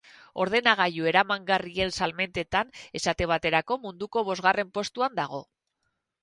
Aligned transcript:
Ordenagailu 0.43 1.03
eramangarrien 1.11 1.93
salmentetan, 1.97 2.71
esate 3.01 3.29
baterako, 3.33 3.79
munduko 3.85 4.25
bosgarren 4.31 4.73
postuan 4.79 5.15
dago. 5.23 5.45